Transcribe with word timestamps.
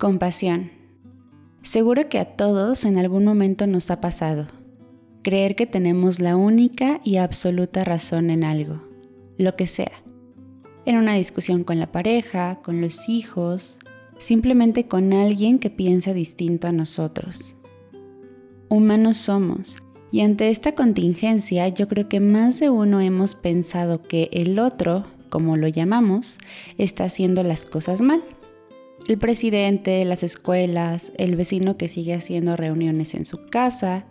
Compasión. 0.00 0.70
Seguro 1.60 2.08
que 2.08 2.18
a 2.18 2.24
todos 2.24 2.86
en 2.86 2.96
algún 2.96 3.22
momento 3.22 3.66
nos 3.66 3.90
ha 3.90 4.00
pasado. 4.00 4.46
Creer 5.20 5.56
que 5.56 5.66
tenemos 5.66 6.20
la 6.20 6.36
única 6.36 7.02
y 7.04 7.18
absoluta 7.18 7.84
razón 7.84 8.30
en 8.30 8.42
algo, 8.42 8.80
lo 9.36 9.56
que 9.56 9.66
sea. 9.66 9.92
En 10.86 10.96
una 10.96 11.16
discusión 11.16 11.64
con 11.64 11.78
la 11.78 11.92
pareja, 11.92 12.60
con 12.62 12.80
los 12.80 13.10
hijos, 13.10 13.78
simplemente 14.18 14.88
con 14.88 15.12
alguien 15.12 15.58
que 15.58 15.68
piensa 15.68 16.14
distinto 16.14 16.66
a 16.66 16.72
nosotros. 16.72 17.56
Humanos 18.70 19.18
somos, 19.18 19.82
y 20.10 20.22
ante 20.22 20.48
esta 20.48 20.74
contingencia 20.74 21.68
yo 21.68 21.88
creo 21.88 22.08
que 22.08 22.20
más 22.20 22.58
de 22.58 22.70
uno 22.70 23.02
hemos 23.02 23.34
pensado 23.34 24.02
que 24.02 24.30
el 24.32 24.60
otro, 24.60 25.04
como 25.28 25.58
lo 25.58 25.68
llamamos, 25.68 26.38
está 26.78 27.04
haciendo 27.04 27.42
las 27.42 27.66
cosas 27.66 28.00
mal 28.00 28.22
el 29.08 29.18
presidente, 29.18 30.04
las 30.04 30.22
escuelas, 30.22 31.12
el 31.16 31.36
vecino 31.36 31.76
que 31.76 31.88
sigue 31.88 32.14
haciendo 32.14 32.56
reuniones 32.56 33.14
en 33.14 33.24
su 33.24 33.46
casa, 33.46 34.06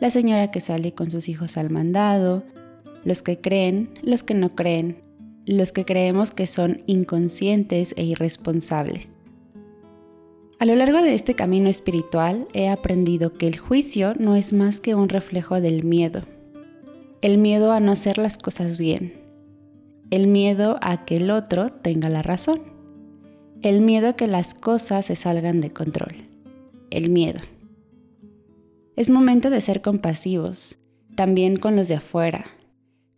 la 0.00 0.10
señora 0.10 0.50
que 0.50 0.60
sale 0.60 0.92
con 0.94 1.10
sus 1.10 1.28
hijos 1.28 1.56
al 1.56 1.70
mandado, 1.70 2.42
los 3.04 3.22
que 3.22 3.40
creen, 3.40 3.90
los 4.02 4.22
que 4.22 4.34
no 4.34 4.54
creen, 4.54 5.02
los 5.46 5.72
que 5.72 5.84
creemos 5.84 6.32
que 6.32 6.46
son 6.46 6.82
inconscientes 6.86 7.94
e 7.96 8.04
irresponsables. 8.04 9.08
A 10.58 10.64
lo 10.64 10.76
largo 10.76 11.02
de 11.02 11.14
este 11.14 11.34
camino 11.34 11.68
espiritual 11.68 12.46
he 12.52 12.68
aprendido 12.68 13.32
que 13.32 13.48
el 13.48 13.58
juicio 13.58 14.14
no 14.18 14.36
es 14.36 14.52
más 14.52 14.80
que 14.80 14.94
un 14.94 15.08
reflejo 15.08 15.60
del 15.60 15.82
miedo. 15.82 16.22
El 17.20 17.38
miedo 17.38 17.72
a 17.72 17.80
no 17.80 17.92
hacer 17.92 18.18
las 18.18 18.38
cosas 18.38 18.78
bien. 18.78 19.14
El 20.10 20.28
miedo 20.28 20.78
a 20.80 21.04
que 21.04 21.16
el 21.16 21.32
otro 21.32 21.68
tenga 21.68 22.08
la 22.08 22.22
razón. 22.22 22.71
El 23.62 23.80
miedo 23.80 24.08
a 24.08 24.12
que 24.14 24.26
las 24.26 24.54
cosas 24.54 25.06
se 25.06 25.14
salgan 25.14 25.60
de 25.60 25.70
control. 25.70 26.16
El 26.90 27.10
miedo. 27.10 27.38
Es 28.96 29.08
momento 29.08 29.50
de 29.50 29.60
ser 29.60 29.82
compasivos, 29.82 30.80
también 31.14 31.56
con 31.56 31.76
los 31.76 31.86
de 31.86 31.94
afuera, 31.94 32.44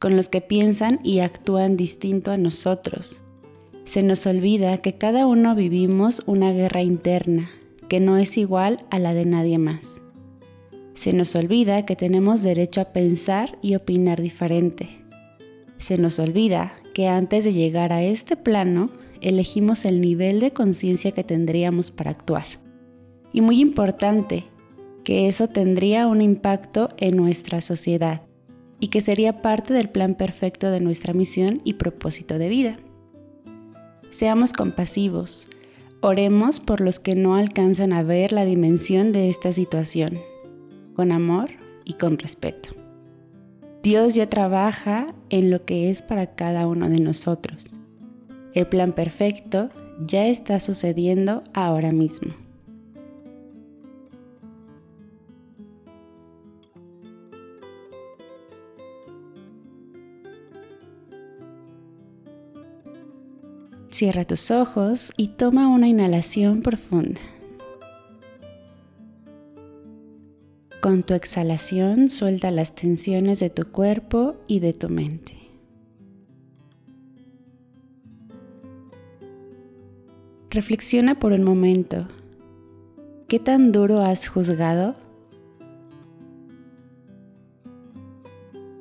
con 0.00 0.16
los 0.16 0.28
que 0.28 0.40
piensan 0.40 0.98
y 1.04 1.20
actúan 1.20 1.76
distinto 1.76 2.32
a 2.32 2.38
nosotros. 2.38 3.22
Se 3.84 4.02
nos 4.02 4.26
olvida 4.26 4.78
que 4.78 4.98
cada 4.98 5.28
uno 5.28 5.54
vivimos 5.54 6.24
una 6.26 6.50
guerra 6.50 6.82
interna, 6.82 7.48
que 7.88 8.00
no 8.00 8.18
es 8.18 8.36
igual 8.36 8.84
a 8.90 8.98
la 8.98 9.14
de 9.14 9.26
nadie 9.26 9.58
más. 9.58 10.02
Se 10.94 11.12
nos 11.12 11.36
olvida 11.36 11.86
que 11.86 11.94
tenemos 11.94 12.42
derecho 12.42 12.80
a 12.80 12.92
pensar 12.92 13.58
y 13.62 13.76
opinar 13.76 14.20
diferente. 14.20 14.88
Se 15.78 15.98
nos 15.98 16.18
olvida 16.18 16.72
que 16.94 17.06
antes 17.06 17.44
de 17.44 17.52
llegar 17.52 17.92
a 17.92 18.02
este 18.02 18.36
plano 18.36 18.90
elegimos 19.22 19.84
el 19.84 20.00
nivel 20.00 20.40
de 20.40 20.50
conciencia 20.50 21.12
que 21.12 21.24
tendríamos 21.24 21.90
para 21.90 22.10
actuar. 22.10 22.44
Y 23.32 23.40
muy 23.40 23.60
importante, 23.60 24.44
que 25.04 25.28
eso 25.28 25.48
tendría 25.48 26.06
un 26.06 26.20
impacto 26.20 26.90
en 26.98 27.16
nuestra 27.16 27.60
sociedad 27.60 28.22
y 28.78 28.88
que 28.88 29.00
sería 29.00 29.40
parte 29.40 29.72
del 29.72 29.88
plan 29.88 30.14
perfecto 30.14 30.70
de 30.70 30.80
nuestra 30.80 31.14
misión 31.14 31.60
y 31.64 31.74
propósito 31.74 32.38
de 32.38 32.48
vida. 32.48 32.76
Seamos 34.10 34.52
compasivos, 34.52 35.48
oremos 36.00 36.60
por 36.60 36.80
los 36.80 36.98
que 36.98 37.14
no 37.14 37.36
alcanzan 37.36 37.92
a 37.92 38.02
ver 38.02 38.32
la 38.32 38.44
dimensión 38.44 39.12
de 39.12 39.30
esta 39.30 39.52
situación, 39.52 40.18
con 40.94 41.12
amor 41.12 41.50
y 41.84 41.94
con 41.94 42.18
respeto. 42.18 42.70
Dios 43.82 44.14
ya 44.14 44.28
trabaja 44.28 45.06
en 45.30 45.50
lo 45.50 45.64
que 45.64 45.90
es 45.90 46.02
para 46.02 46.34
cada 46.34 46.66
uno 46.66 46.88
de 46.88 47.00
nosotros 47.00 47.78
el 48.54 48.66
plan 48.66 48.92
perfecto 48.92 49.68
ya 50.06 50.26
está 50.26 50.60
sucediendo 50.60 51.42
ahora 51.54 51.92
mismo. 51.92 52.34
Cierra 63.90 64.24
tus 64.24 64.50
ojos 64.50 65.12
y 65.18 65.28
toma 65.28 65.68
una 65.68 65.86
inhalación 65.86 66.62
profunda. 66.62 67.20
Con 70.80 71.04
tu 71.04 71.14
exhalación 71.14 72.08
suelta 72.08 72.50
las 72.50 72.74
tensiones 72.74 73.38
de 73.38 73.50
tu 73.50 73.70
cuerpo 73.70 74.34
y 74.48 74.60
de 74.60 74.72
tu 74.72 74.88
mente. 74.88 75.41
Reflexiona 80.52 81.18
por 81.18 81.32
un 81.32 81.44
momento. 81.44 82.06
¿Qué 83.26 83.38
tan 83.38 83.72
duro 83.72 84.02
has 84.02 84.28
juzgado? 84.28 84.94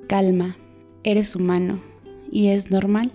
Calma, 0.06 0.58
eres 1.06 1.34
humano 1.34 1.80
y 2.30 2.48
es 2.48 2.72
normal. 2.72 3.14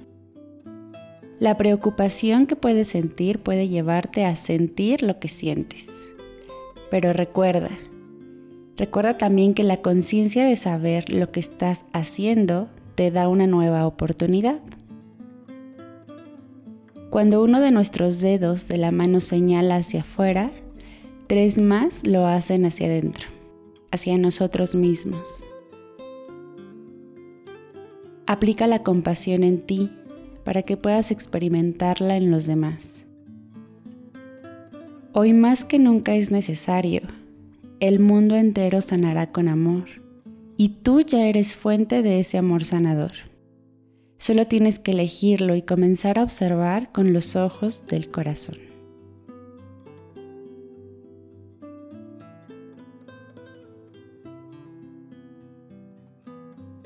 La 1.38 1.58
preocupación 1.58 2.46
que 2.46 2.56
puedes 2.56 2.88
sentir 2.88 3.40
puede 3.40 3.68
llevarte 3.68 4.24
a 4.24 4.34
sentir 4.36 5.02
lo 5.02 5.18
que 5.18 5.28
sientes. 5.28 5.90
Pero 6.90 7.12
recuerda, 7.12 7.72
recuerda 8.78 9.18
también 9.18 9.52
que 9.52 9.64
la 9.64 9.82
conciencia 9.82 10.46
de 10.46 10.56
saber 10.56 11.10
lo 11.10 11.30
que 11.30 11.40
estás 11.40 11.84
haciendo 11.92 12.70
te 12.94 13.10
da 13.10 13.28
una 13.28 13.46
nueva 13.46 13.86
oportunidad. 13.86 14.62
Cuando 17.16 17.42
uno 17.42 17.62
de 17.62 17.70
nuestros 17.70 18.20
dedos 18.20 18.68
de 18.68 18.76
la 18.76 18.90
mano 18.90 19.20
señala 19.20 19.76
hacia 19.76 20.02
afuera, 20.02 20.52
tres 21.26 21.56
más 21.56 22.06
lo 22.06 22.26
hacen 22.26 22.66
hacia 22.66 22.88
adentro, 22.88 23.26
hacia 23.90 24.18
nosotros 24.18 24.74
mismos. 24.74 25.42
Aplica 28.26 28.66
la 28.66 28.82
compasión 28.82 29.44
en 29.44 29.62
ti 29.62 29.90
para 30.44 30.62
que 30.62 30.76
puedas 30.76 31.10
experimentarla 31.10 32.18
en 32.18 32.30
los 32.30 32.44
demás. 32.44 33.06
Hoy 35.14 35.32
más 35.32 35.64
que 35.64 35.78
nunca 35.78 36.14
es 36.16 36.30
necesario. 36.30 37.00
El 37.80 37.98
mundo 37.98 38.36
entero 38.36 38.82
sanará 38.82 39.32
con 39.32 39.48
amor 39.48 39.86
y 40.58 40.68
tú 40.68 41.00
ya 41.00 41.26
eres 41.26 41.56
fuente 41.56 42.02
de 42.02 42.20
ese 42.20 42.36
amor 42.36 42.66
sanador. 42.66 43.12
Solo 44.18 44.46
tienes 44.46 44.78
que 44.78 44.92
elegirlo 44.92 45.56
y 45.56 45.62
comenzar 45.62 46.18
a 46.18 46.22
observar 46.22 46.90
con 46.90 47.12
los 47.12 47.36
ojos 47.36 47.86
del 47.86 48.10
corazón. 48.10 48.56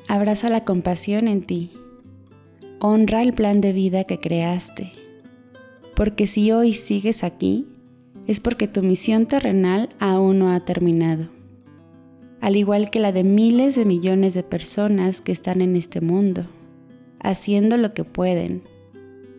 Abraza 0.09 0.51
la 0.51 0.65
compasión 0.65 1.29
en 1.29 1.43
ti. 1.43 1.71
Honra 2.81 3.23
el 3.23 3.33
plan 3.33 3.61
de 3.61 3.73
vida 3.73 4.03
que 4.05 4.19
creaste. 4.19 4.93
Porque 5.95 6.27
si 6.27 6.51
hoy 6.51 6.75
sigues 6.75 7.23
aquí, 7.23 7.69
es 8.27 8.41
porque 8.41 8.67
tu 8.67 8.83
misión 8.83 9.27
terrenal 9.27 9.91
aún 10.01 10.41
no 10.41 10.51
ha 10.51 10.65
terminado. 10.65 11.29
Al 12.41 12.57
igual 12.57 12.91
que 12.91 12.99
la 12.99 13.13
de 13.13 13.23
miles 13.23 13.77
de 13.77 13.85
millones 13.85 14.35
de 14.35 14.43
personas 14.43 15.21
que 15.21 15.31
están 15.31 15.61
en 15.61 15.77
este 15.77 16.01
mundo 16.01 16.47
haciendo 17.21 17.77
lo 17.77 17.95
que 17.95 18.05
pueden, 18.05 18.63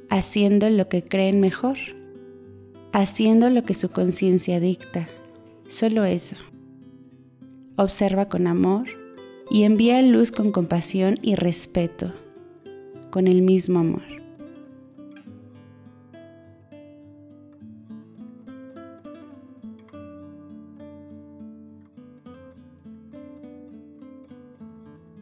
haciendo 0.09 0.69
lo 0.69 0.87
que 0.87 1.03
creen 1.03 1.39
mejor, 1.39 1.77
haciendo 2.91 3.49
lo 3.49 3.63
que 3.63 3.73
su 3.73 3.89
conciencia 3.91 4.59
dicta. 4.59 5.07
Solo 5.69 6.05
eso. 6.05 6.35
Observa 7.77 8.27
con 8.27 8.47
amor 8.47 8.87
y 9.49 9.63
envía 9.63 10.01
luz 10.01 10.31
con 10.31 10.51
compasión 10.51 11.15
y 11.21 11.35
respeto, 11.35 12.13
con 13.09 13.27
el 13.27 13.41
mismo 13.41 13.79
amor. 13.79 14.20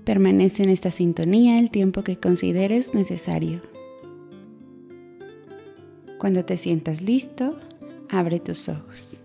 Permanece 0.10 0.64
en 0.64 0.70
esta 0.70 0.90
sintonía 0.90 1.60
el 1.60 1.70
tiempo 1.70 2.02
que 2.02 2.18
consideres 2.18 2.96
necesario. 2.96 3.62
Cuando 6.18 6.44
te 6.44 6.58
sientas 6.58 7.04
listo, 7.04 7.60
abre 8.10 8.40
tus 8.40 8.70
ojos. 8.70 9.22